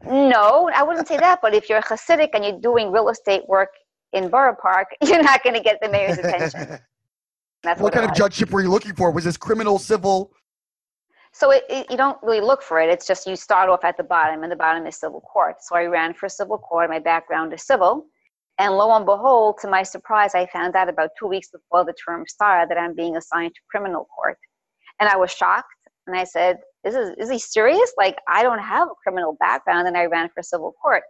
[0.05, 1.39] No, I wouldn't say that.
[1.41, 3.69] But if you're a Hasidic and you're doing real estate work
[4.13, 6.79] in Borough Park, you're not going to get the mayor's attention.
[7.63, 9.11] That's what, what kind of judgeship were you looking for?
[9.11, 10.31] Was this criminal, civil?
[11.31, 12.89] So it, it, you don't really look for it.
[12.89, 15.55] It's just you start off at the bottom, and the bottom is civil court.
[15.61, 16.89] So I ran for civil court.
[16.89, 18.05] My background is civil.
[18.59, 21.93] And lo and behold, to my surprise, I found out about two weeks before the
[22.05, 24.37] term started that I'm being assigned to criminal court.
[24.99, 25.67] And I was shocked.
[26.05, 27.93] And I said, is, this, is he serious?
[27.97, 29.87] Like, I don't have a criminal background.
[29.87, 31.03] And I ran for civil court.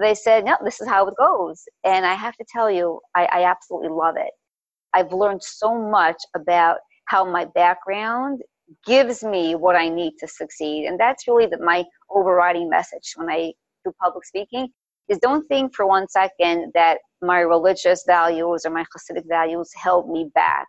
[0.00, 1.62] They said, no, this is how it goes.
[1.84, 4.32] And I have to tell you, I, I absolutely love it.
[4.94, 8.40] I've learned so much about how my background
[8.86, 10.86] gives me what I need to succeed.
[10.86, 13.52] And that's really the, my overriding message when I
[13.84, 14.68] do public speaking
[15.08, 20.08] is don't think for one second that my religious values or my Hasidic values held
[20.08, 20.66] me back.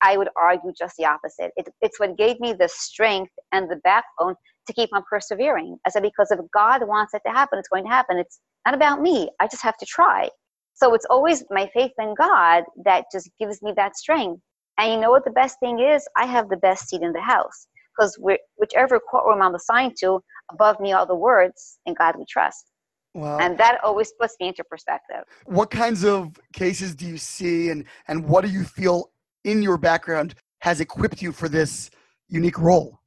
[0.00, 1.52] I would argue just the opposite.
[1.56, 4.34] It, it's what gave me the strength and the backbone
[4.66, 5.78] to keep on persevering.
[5.86, 8.18] I said, because if God wants it to happen, it's going to happen.
[8.18, 9.30] It's not about me.
[9.40, 10.28] I just have to try.
[10.74, 14.40] So it's always my faith in God that just gives me that strength.
[14.78, 16.06] And you know what the best thing is?
[16.16, 18.18] I have the best seat in the house because
[18.56, 20.20] whichever courtroom I'm assigned to,
[20.50, 22.70] above me are the words, "In God we trust."
[23.14, 23.38] Wow.
[23.38, 25.24] And that always puts me into perspective.
[25.44, 29.10] What kinds of cases do you see, and and what do you feel
[29.44, 31.90] in your background has equipped you for this
[32.28, 33.01] unique role?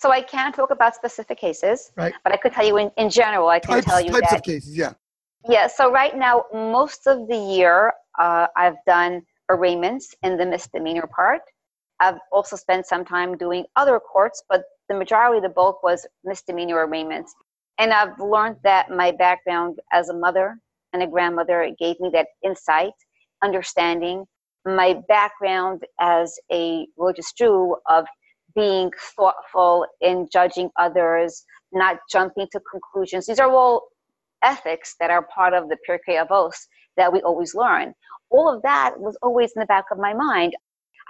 [0.00, 2.14] So I can't talk about specific cases, right.
[2.24, 3.48] but I could tell you in, in general.
[3.48, 4.94] I can types, tell you types that, of cases, yeah.
[5.46, 5.66] Yeah.
[5.66, 11.42] So right now, most of the year, uh, I've done arraignments in the misdemeanor part.
[12.00, 16.06] I've also spent some time doing other courts, but the majority, of the bulk was
[16.24, 17.34] misdemeanor arraignments.
[17.78, 20.58] And I've learned that my background as a mother
[20.94, 22.94] and a grandmother gave me that insight,
[23.44, 24.24] understanding.
[24.64, 28.06] My background as a religious Jew of
[28.54, 33.26] being thoughtful in judging others, not jumping to conclusions.
[33.26, 33.88] These are all
[34.42, 36.54] ethics that are part of the Pirkei Avos
[36.96, 37.94] that we always learn
[38.30, 40.54] all of that was always in the back of my mind.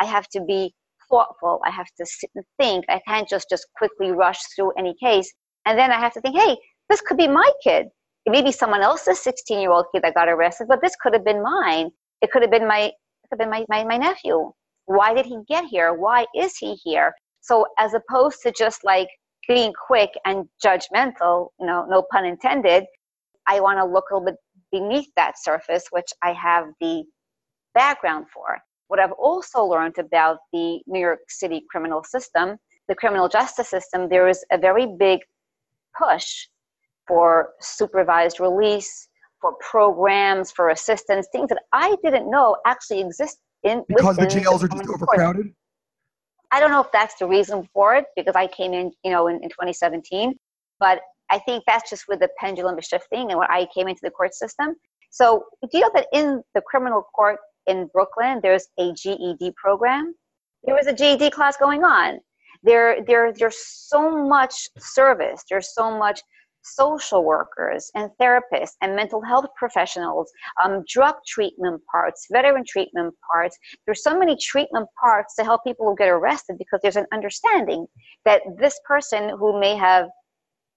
[0.01, 0.75] I have to be
[1.09, 1.61] thoughtful.
[1.65, 2.85] I have to sit and think.
[2.89, 5.33] I can't just just quickly rush through any case.
[5.67, 6.57] And then I have to think, hey,
[6.89, 7.87] this could be my kid.
[8.27, 11.13] It may be someone else's 16 year old kid that got arrested, but this could
[11.13, 11.91] have been mine.
[12.23, 12.95] It could have been my it
[13.31, 14.53] could have been my, my, my nephew.
[14.87, 15.95] Why did he get here?
[15.95, 17.15] Why is he here?
[17.41, 19.09] So as opposed to just like
[19.49, 22.85] being quick and judgmental, you know, no pun intended,
[23.47, 24.37] I want to look a little bit
[24.71, 27.05] beneath that surface, which I have the
[27.75, 28.59] background for.
[28.89, 32.57] What I've also learned about the New York City criminal system,
[32.89, 35.21] the criminal justice system, there is a very big
[35.97, 36.47] push
[37.07, 39.09] for supervised release,
[39.41, 44.63] for programs, for assistance, things that I didn't know actually exist in because the jails
[44.65, 45.55] are just overcrowded.
[46.51, 49.29] I don't know if that's the reason for it because I came in, you know,
[49.29, 50.35] in, in 2017,
[50.79, 54.01] but I think that's just where the pendulum is shifting and when I came into
[54.03, 54.75] the court system.
[55.11, 60.15] So do you know that in the criminal court in Brooklyn, there's a GED program?
[60.65, 62.19] There was a GED class going on.
[62.63, 65.45] There, there, there's so much service.
[65.49, 66.21] There's so much
[66.63, 70.31] social workers and therapists and mental health professionals,
[70.63, 73.57] um, drug treatment parts, veteran treatment parts.
[73.87, 77.87] There's so many treatment parts to help people who get arrested because there's an understanding
[78.25, 80.09] that this person who may have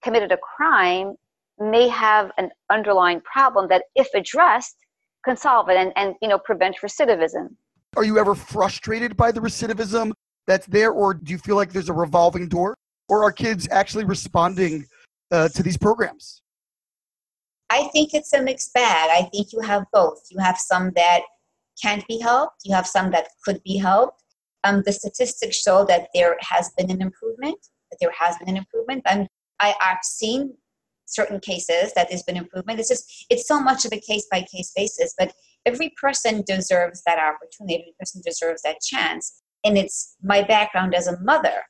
[0.04, 1.16] committed a crime
[1.60, 4.76] may have an underlying problem that if addressed
[5.24, 7.48] can solve it and, and you know prevent recidivism
[7.96, 10.12] are you ever frustrated by the recidivism
[10.48, 12.76] that's there or do you feel like there's a revolving door
[13.08, 14.86] or are kids actually responding
[15.32, 16.42] uh, to these programs
[17.70, 21.22] i think it's a mixed bag i think you have both you have some that
[21.82, 24.24] can't be helped you have some that could be helped
[24.66, 27.58] um, the statistics show that there has been an improvement
[27.92, 29.28] that there has been an improvement i'm
[29.60, 30.54] I, I've seen
[31.06, 32.80] certain cases that there's been improvement.
[32.80, 35.34] It's just it's so much of a case by case basis, but
[35.66, 37.76] every person deserves that opportunity.
[37.76, 39.42] Every person deserves that chance.
[39.64, 41.64] And it's my background as a mother,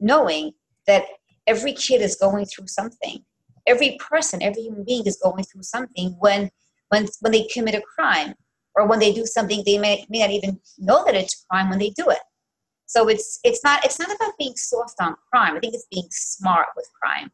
[0.00, 0.52] knowing
[0.86, 1.04] that
[1.48, 3.24] every kid is going through something.
[3.66, 6.50] Every person, every human being is going through something when
[6.90, 8.34] when when they commit a crime
[8.74, 11.68] or when they do something they may, may not even know that it's a crime
[11.68, 12.20] when they do it.
[12.86, 15.56] So it's it's not it's not about being soft on crime.
[15.56, 17.30] I think it's being smart with crime.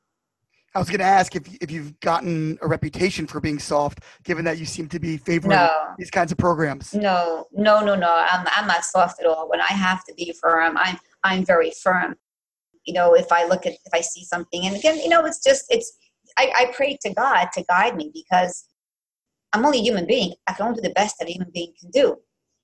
[0.75, 4.45] I was going to ask if if you've gotten a reputation for being soft, given
[4.47, 5.71] that you seem to be favoring no.
[5.99, 6.93] these kinds of programs.
[6.95, 8.13] No, no, no, no.
[8.29, 9.49] I'm I'm not soft at all.
[9.49, 12.17] When I have to be firm, I'm I'm very firm.
[12.87, 15.43] You know, if I look at if I see something, and again, you know, it's
[15.43, 15.93] just it's
[16.39, 18.67] I, I pray to God to guide me because
[19.53, 20.35] I'm only a human being.
[20.47, 22.17] I can only do the best that a human being can do.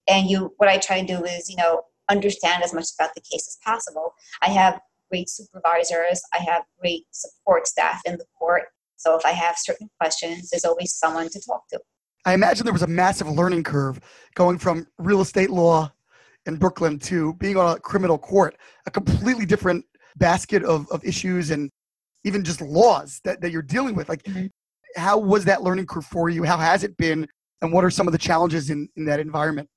[0.09, 3.21] And you, what I try to do is, you know, understand as much about the
[3.21, 4.15] case as possible.
[4.43, 8.65] I have great supervisors, I have great support staff in the court.
[8.97, 11.81] So if I have certain questions, there's always someone to talk to.
[12.25, 14.01] I imagine there was a massive learning curve
[14.35, 15.93] going from real estate law
[16.47, 18.57] in Brooklyn to being on a criminal court,
[18.87, 19.85] a completely different
[20.17, 21.71] basket of, of issues and
[22.25, 24.09] even just laws that, that you're dealing with.
[24.09, 24.47] Like, mm-hmm.
[24.97, 26.45] how was that learning curve for you?
[26.45, 27.27] How has it been?
[27.63, 29.69] And what are some of the challenges in, in that environment?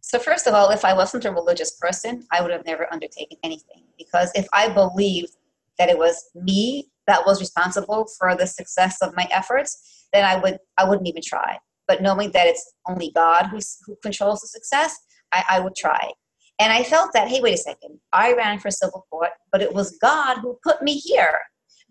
[0.00, 3.38] So, first of all, if I wasn't a religious person, I would have never undertaken
[3.42, 3.84] anything.
[3.96, 5.32] Because if I believed
[5.78, 10.36] that it was me that was responsible for the success of my efforts, then I
[10.36, 11.58] would I wouldn't even try.
[11.86, 14.96] But knowing that it's only God who, who controls the success,
[15.32, 16.10] I, I would try.
[16.58, 19.72] And I felt that, hey, wait a second, I ran for civil court, but it
[19.72, 21.38] was God who put me here.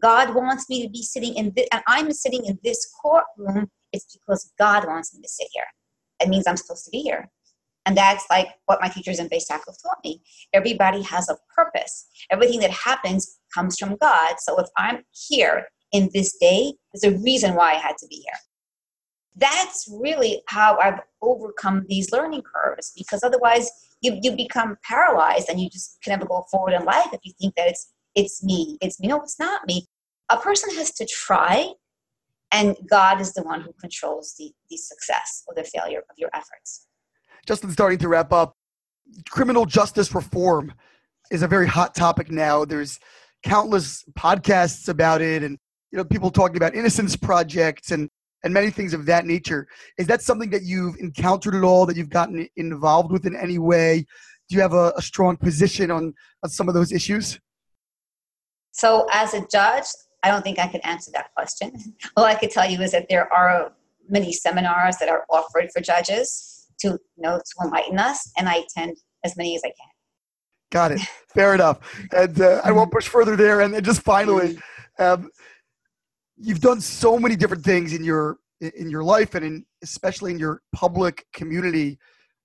[0.02, 3.70] God wants me to be sitting in this, and I'm sitting in this courtroom.
[3.94, 5.66] It's because God wants me to sit here.
[6.20, 7.30] It means I'm supposed to be here.
[7.86, 10.22] And that's like what my teachers in Beis Yaakov taught me.
[10.52, 12.08] Everybody has a purpose.
[12.30, 14.36] Everything that happens comes from God.
[14.40, 18.18] So if I'm here in this day, there's a reason why I had to be
[18.18, 18.40] here.
[19.38, 23.72] That's really how I've overcome these learning curves because otherwise
[24.02, 27.34] you, you become paralyzed and you just can never go forward in life if you
[27.40, 29.08] think that it's it's me, it's me.
[29.10, 29.86] No, it's not me.
[30.30, 31.72] A person has to try
[32.52, 36.30] and God is the one who controls the, the success or the failure of your
[36.34, 36.88] efforts.
[37.46, 38.56] Justin, starting to wrap up,
[39.30, 40.74] criminal justice reform
[41.32, 42.66] is a very hot topic now.
[42.66, 43.00] There's
[43.44, 45.58] countless podcasts about it, and
[45.92, 48.10] you know people talking about innocence projects and
[48.44, 49.68] and many things of that nature.
[49.98, 51.86] Is that something that you've encountered at all?
[51.86, 54.06] That you've gotten involved with in any way?
[54.50, 56.14] Do you have a, a strong position on
[56.44, 57.40] on some of those issues?
[58.72, 59.86] So, as a judge,
[60.24, 61.74] I don't think I can answer that question.
[62.18, 63.74] All I could tell you is that there are
[64.10, 68.58] many seminars that are offered for judges to you know to enlighten us, and I
[68.58, 69.90] attend as many as I can.
[70.72, 71.02] Got it.
[71.34, 71.80] Fair enough.
[72.12, 73.62] And uh, I won't push further there.
[73.62, 74.58] And then just finally,
[75.00, 75.32] um,
[76.38, 80.40] you've done so many different things in your in your life, and in especially in
[80.40, 81.98] your public community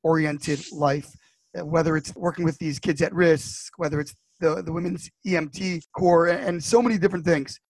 [0.02, 1.14] oriented life.
[1.58, 5.82] Uh, whether it's working with these kids at risk, whether it's the, the women's EMT
[5.94, 7.60] corps, and so many different things.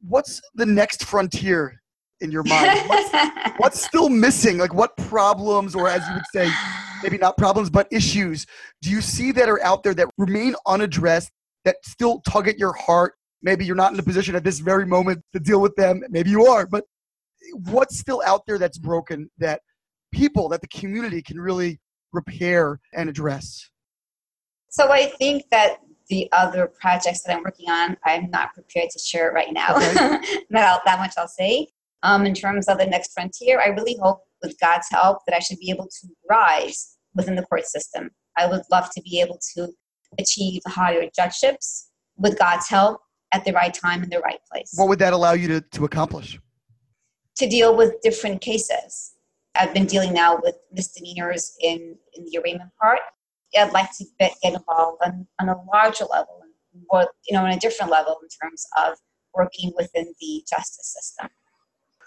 [0.00, 1.80] What's the next frontier
[2.20, 2.88] in your mind?
[2.88, 4.58] What's, what's still missing?
[4.58, 6.50] Like what problems, or as you would say,
[7.02, 8.46] maybe not problems, but issues,
[8.80, 11.30] do you see that are out there that remain unaddressed,
[11.64, 13.14] that still tug at your heart?
[13.42, 16.02] Maybe you're not in a position at this very moment to deal with them.
[16.10, 16.84] Maybe you are, but
[17.70, 19.62] what's still out there that's broken that
[20.12, 21.80] people, that the community can really
[22.12, 23.70] repair and address?
[24.68, 25.78] So I think that
[26.08, 29.76] the other projects that I'm working on, I'm not prepared to share right now.
[29.76, 30.20] Okay.
[30.50, 31.68] not that much I'll say
[32.02, 35.38] um, in terms of the next frontier, I really hope with God's help that I
[35.38, 38.10] should be able to rise within the court system.
[38.36, 39.68] I would love to be able to
[40.18, 43.00] achieve higher judgeships with God's help
[43.32, 44.72] at the right time in the right place.
[44.74, 46.38] What would that allow you to, to accomplish?
[47.36, 49.14] To deal with different cases.
[49.54, 53.00] I've been dealing now with misdemeanors in, in the arraignment part.
[53.56, 56.40] I'd like to get, get involved on, on a larger level,
[56.92, 58.96] more, you know, on a different level in terms of
[59.34, 61.28] working within the justice system.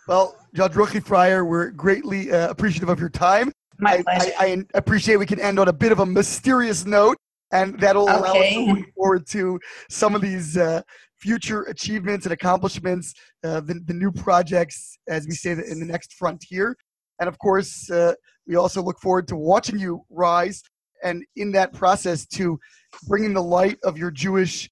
[0.07, 3.51] Well, Judge Ruchi Freier, we're greatly uh, appreciative of your time.
[3.79, 4.31] My pleasure.
[4.37, 7.17] I, I, appreciate we can end on a bit of a mysterious note,
[7.51, 8.17] and that'll okay.
[8.17, 9.59] allow us to look forward to
[9.89, 10.81] some of these uh,
[11.23, 13.13] future achievements and accomplishments,
[13.45, 16.75] uh, the, the, new projects, as we say, in the next frontier.
[17.19, 18.13] And of course, uh,
[18.45, 20.61] we also look forward to watching you rise,
[21.01, 22.59] and in that process, to
[23.07, 24.69] bringing the light of your Jewish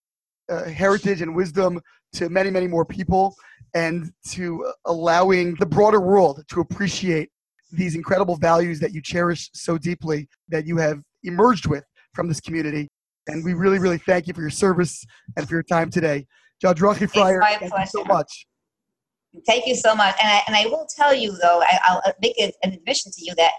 [0.49, 1.79] uh, heritage and wisdom
[2.13, 3.33] to many, many more people
[3.73, 4.43] and to
[4.85, 7.29] allowing the broader world to appreciate
[7.71, 12.41] these incredible values that you cherish so deeply that you have emerged with from this
[12.41, 12.89] community.
[13.27, 15.05] And we really, really thank you for your service
[15.37, 16.25] and for your time today.
[16.61, 17.81] Judge Ruchi Freier, thank pleasure.
[17.81, 18.45] you so much.
[19.47, 20.15] Thank you so much.
[20.21, 23.33] And I, and I will tell you, though, I, will make an admission to you
[23.35, 23.53] that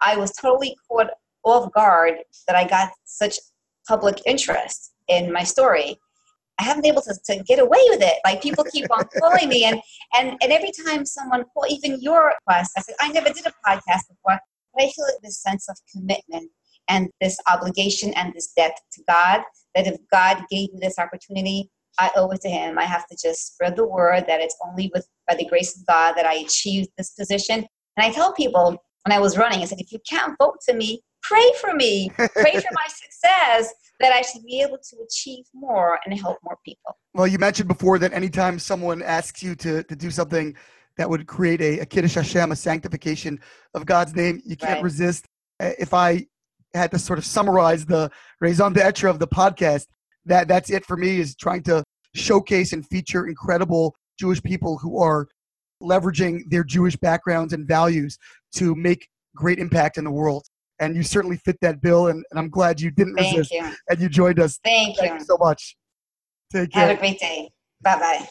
[0.00, 1.10] I was totally caught
[1.44, 2.14] off guard
[2.46, 3.36] that I got such
[3.86, 5.96] public interest in my story.
[6.58, 8.14] I haven't been able to, to get away with it.
[8.24, 9.80] Like people keep on calling me, and
[10.18, 13.52] and and every time someone call, even your request, I said I never did a
[13.66, 14.40] podcast before,
[14.74, 16.50] but I feel this sense of commitment
[16.88, 19.42] and this obligation and this debt to God.
[19.74, 22.78] That if God gave me this opportunity, I owe it to Him.
[22.78, 25.86] I have to just spread the word that it's only with by the grace of
[25.86, 27.66] God that I achieved this position.
[27.96, 30.74] And I tell people when I was running, I said, if you can't vote for
[30.74, 35.44] me, pray for me, pray for my success, that I should be able to achieve
[35.52, 36.96] more and help more people.
[37.14, 40.54] Well, you mentioned before that anytime someone asks you to, to do something
[40.96, 43.40] that would create a, a Kiddush Hashem, a sanctification
[43.74, 44.82] of God's name, you can't right.
[44.84, 45.26] resist.
[45.60, 46.26] Uh, if I
[46.74, 49.86] had to sort of summarize the raison d'etre of the podcast,
[50.26, 51.82] that that's it for me is trying to
[52.18, 55.28] showcase and feature incredible Jewish people who are
[55.82, 58.18] leveraging their Jewish backgrounds and values
[58.56, 60.44] to make great impact in the world
[60.80, 62.08] and you certainly fit that bill.
[62.08, 63.70] And, and I'm glad you didn't Thank resist you.
[63.88, 64.58] and you joined us.
[64.62, 65.18] Thank, Thank you.
[65.18, 65.76] you so much.
[66.52, 66.88] Take care.
[66.88, 67.50] Have a great day.
[67.82, 68.28] Bye bye.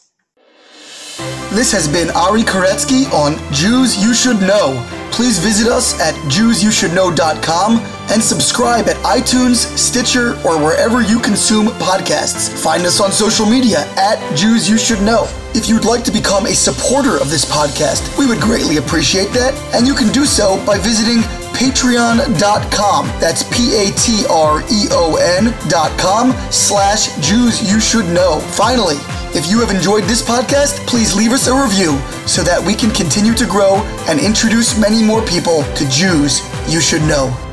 [1.52, 4.76] This has been Ari Koretsky on Jews You Should Know.
[5.12, 7.80] Please visit us at JewsYouShouldKnow.com
[8.12, 12.50] and subscribe at iTunes, Stitcher, or wherever you consume podcasts.
[12.62, 15.26] Find us on social media at Jews You Should Know.
[15.56, 19.56] If you'd like to become a supporter of this podcast, we would greatly appreciate that,
[19.74, 21.22] and you can do so by visiting
[21.58, 23.08] patreon.com.
[23.20, 28.42] That's P-A-T-R-E-O-N dot com slash Jews You Should Know.
[28.54, 28.98] Finally,
[29.38, 32.90] if you have enjoyed this podcast, please leave us a review so that we can
[32.90, 33.76] continue to grow
[34.10, 37.47] and introduce many more people to Jews you should know.